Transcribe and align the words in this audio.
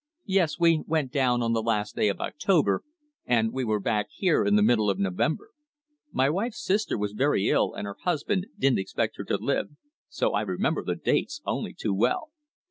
"Yes, 0.25 0.57
we 0.57 0.83
went 0.87 1.11
down 1.11 1.43
on 1.43 1.53
the 1.53 1.61
last 1.61 1.95
day 1.95 2.09
of 2.09 2.19
October, 2.19 2.81
and 3.27 3.53
we 3.53 3.63
were 3.63 3.79
back 3.79 4.07
here 4.09 4.43
in 4.43 4.55
the 4.55 4.63
middle 4.63 4.89
of 4.89 4.97
November. 4.97 5.51
My 6.11 6.27
wife's 6.27 6.59
sister 6.59 6.97
was 6.97 7.11
very 7.11 7.49
ill, 7.49 7.75
and 7.75 7.85
her 7.85 7.97
husband 8.01 8.47
didn't 8.57 8.79
expect 8.79 9.17
her 9.17 9.23
to 9.25 9.37
live. 9.37 9.67
So 10.09 10.31
I 10.31 10.41
remember 10.41 10.83
the 10.83 10.95
dates 10.95 11.39
only 11.45 11.75
too 11.75 11.93
well." 11.93 12.31